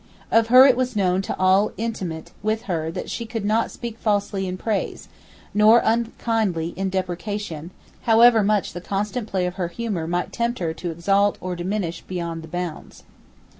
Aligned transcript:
Of 0.31 0.47
her 0.47 0.65
it 0.65 0.75
was 0.75 0.95
known 0.95 1.21
to 1.21 1.37
all 1.37 1.71
intimate 1.77 2.31
with 2.41 2.63
her 2.63 2.89
that 2.89 3.07
she 3.07 3.23
could 3.27 3.45
not 3.45 3.69
speak 3.69 3.99
falsely 3.99 4.47
in 4.47 4.57
praise, 4.57 5.07
nor 5.53 5.79
unkindly 5.85 6.69
in 6.75 6.89
depreciation, 6.89 7.69
however 8.05 8.41
much 8.41 8.73
the 8.73 8.81
constant 8.81 9.27
play 9.27 9.45
of 9.45 9.57
her 9.57 9.67
humour 9.67 10.07
might 10.07 10.33
tempt 10.33 10.57
her 10.57 10.73
to 10.73 10.89
exalt 10.89 11.37
or 11.39 11.55
diminish 11.55 12.01
beyond 12.01 12.41
the 12.41 12.47
bounds. 12.47 13.03